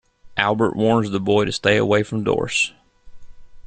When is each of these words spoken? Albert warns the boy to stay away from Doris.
Albert 0.35 0.75
warns 0.75 1.11
the 1.11 1.19
boy 1.19 1.45
to 1.45 1.51
stay 1.51 1.77
away 1.77 2.01
from 2.01 2.23
Doris. 2.23 2.73